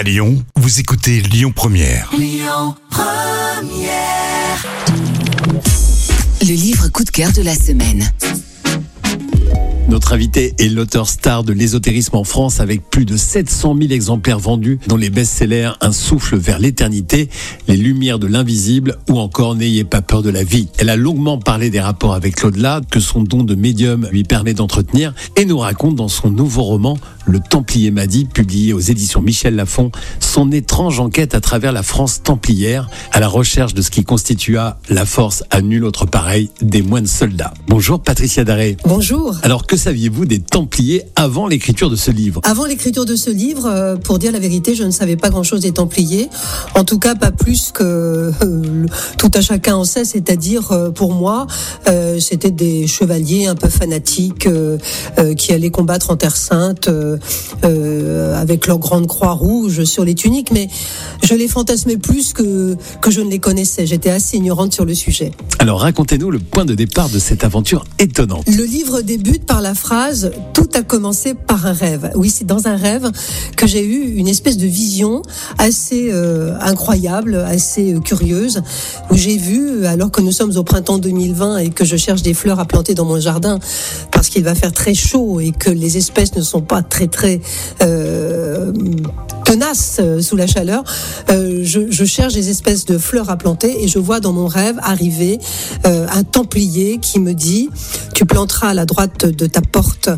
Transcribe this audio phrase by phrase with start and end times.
[0.00, 2.10] À Lyon, vous écoutez Lyon Première.
[6.40, 8.10] Le livre coup de cœur de la semaine.
[9.90, 14.38] Notre invité est l'auteur star de l'ésotérisme en France avec plus de 700 000 exemplaires
[14.38, 17.28] vendus, dont les best-sellers Un souffle vers l'éternité,
[17.66, 20.68] Les lumières de l'invisible ou encore N'ayez pas peur de la vie.
[20.78, 24.54] Elle a longuement parlé des rapports avec l'au-delà que son don de médium lui permet
[24.54, 26.96] d'entretenir et nous raconte dans son nouveau roman
[27.30, 32.22] Le Templier Madi, publié aux éditions Michel Lafon, son étrange enquête à travers la France
[32.22, 36.82] templière à la recherche de ce qui constitua la force à nul autre pareil des
[36.82, 37.54] moines soldats.
[37.68, 38.76] Bonjour Patricia Daré.
[38.84, 39.36] Bonjour.
[39.42, 42.40] Alors que saviez-vous des Templiers avant l'écriture de ce livre?
[42.44, 45.60] Avant l'écriture de ce livre, euh, pour dire la vérité, je ne savais pas grand-chose
[45.60, 46.28] des Templiers.
[46.74, 48.86] En tout cas, pas plus que euh,
[49.18, 50.04] tout à chacun en sait.
[50.04, 51.46] C'est-à-dire, euh, pour moi,
[51.88, 54.48] euh, c'était des chevaliers un peu fanatiques
[55.36, 56.88] qui allaient combattre en Terre Sainte
[57.64, 60.50] euh, euh, avec leur grande croix rouge sur les tuniques.
[60.52, 60.68] Mais
[61.22, 63.86] je les fantasmais plus que que je ne les connaissais.
[63.86, 65.32] J'étais assez ignorante sur le sujet.
[65.58, 68.44] Alors racontez-nous le point de départ de cette aventure étonnante.
[68.46, 72.10] Le livre débute par la phrase Tout a commencé par un rêve.
[72.14, 73.10] Oui, c'est dans un rêve
[73.56, 75.22] que j'ai eu une espèce de vision
[75.58, 78.62] assez euh, incroyable, assez euh, curieuse,
[79.10, 82.34] où j'ai vu, alors que nous sommes au printemps 2020 et que je cherche des
[82.34, 83.58] fleurs à planter dans mon jardin,
[84.10, 87.40] parce qu'il va faire très chaud et que les espèces ne sont pas très très
[87.82, 87.99] euh,
[89.50, 90.84] tenaces euh, sous la chaleur,
[91.30, 94.78] euh, je, cherche des espèces de fleurs à planter et je vois dans mon rêve
[94.80, 95.38] arriver
[95.86, 97.68] euh, un templier qui me dit
[98.14, 100.08] tu planteras à la droite de ta porte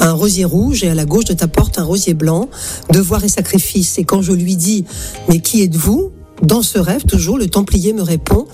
[0.00, 2.50] un rosier rouge et à la gauche de ta porte un rosier blanc,
[2.90, 3.96] devoir et sacrifice.
[3.98, 4.84] Et quand je lui dis
[5.28, 6.12] mais qui êtes-vous?
[6.42, 8.46] Dans ce rêve toujours, le templier me répond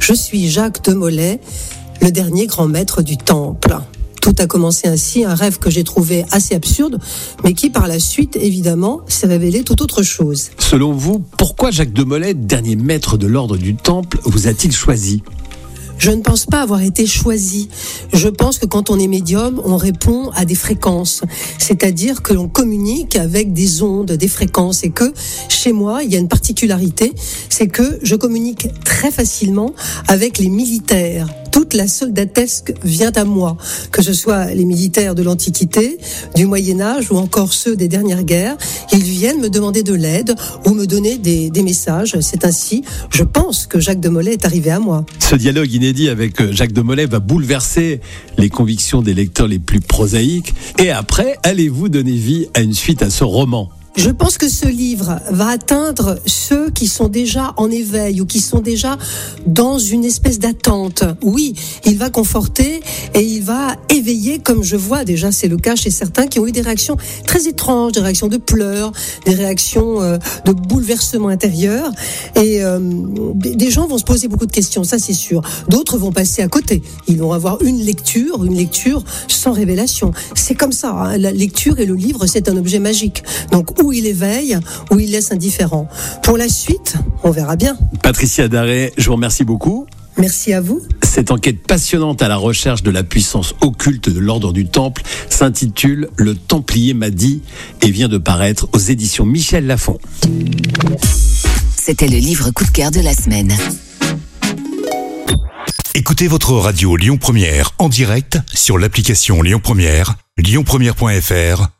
[0.00, 1.40] je suis Jacques de Molay,
[2.02, 3.76] le dernier grand maître du temple.
[4.26, 6.98] Tout a commencé ainsi, un rêve que j'ai trouvé assez absurde,
[7.44, 10.50] mais qui par la suite, évidemment, s'est révélé tout autre chose.
[10.58, 15.22] Selon vous, pourquoi Jacques de Molay, dernier maître de l'ordre du Temple, vous a-t-il choisi?
[15.98, 17.68] Je ne pense pas avoir été choisi.
[18.12, 21.22] Je pense que quand on est médium, on répond à des fréquences.
[21.58, 24.84] C'est-à-dire que l'on communique avec des ondes, des fréquences.
[24.84, 25.14] Et que
[25.48, 27.14] chez moi, il y a une particularité,
[27.56, 29.72] c'est que je communique très facilement
[30.08, 31.26] avec les militaires.
[31.52, 33.56] Toute la soldatesque vient à moi,
[33.92, 35.96] que ce soit les militaires de l'Antiquité,
[36.34, 38.58] du Moyen Âge ou encore ceux des dernières guerres.
[38.92, 40.34] Ils viennent me demander de l'aide
[40.66, 42.20] ou me donner des, des messages.
[42.20, 45.06] C'est ainsi, je pense, que Jacques de Molay est arrivé à moi.
[45.18, 48.02] Ce dialogue inédit avec euh, Jacques de Molay va bouleverser
[48.36, 50.52] les convictions des lecteurs les plus prosaïques.
[50.78, 53.70] Et après, allez-vous donner vie à une suite à ce roman?
[53.96, 58.40] Je pense que ce livre va atteindre ceux qui sont déjà en éveil ou qui
[58.40, 58.98] sont déjà
[59.46, 61.02] dans une espèce d'attente.
[61.22, 61.54] Oui,
[61.86, 62.82] il va conforter
[63.14, 66.46] et il va éveiller, comme je vois déjà, c'est le cas chez certains qui ont
[66.46, 68.92] eu des réactions très étranges, des réactions de pleurs,
[69.24, 71.90] des réactions euh, de bouleversement intérieur.
[72.36, 72.78] Et euh,
[73.34, 75.40] des gens vont se poser beaucoup de questions, ça c'est sûr.
[75.68, 76.82] D'autres vont passer à côté.
[77.08, 80.12] Ils vont avoir une lecture, une lecture sans révélation.
[80.34, 80.90] C'est comme ça.
[80.90, 81.16] hein.
[81.16, 83.24] La lecture et le livre, c'est un objet magique.
[83.52, 84.58] Donc où il éveille,
[84.90, 85.88] où il laisse indifférent.
[86.22, 87.76] Pour la suite, on verra bien.
[88.02, 89.86] Patricia Daré, je vous remercie beaucoup.
[90.18, 90.80] Merci à vous.
[91.02, 96.08] Cette enquête passionnante à la recherche de la puissance occulte de l'ordre du Temple s'intitule
[96.16, 97.42] Le Templier m'a dit
[97.82, 99.98] et vient de paraître aux éditions Michel Lafon.
[101.76, 103.54] C'était le livre coup de cœur de la semaine.
[105.94, 111.75] Écoutez votre radio Lyon Première en direct sur l'application Lyon Première, lyonpremière.fr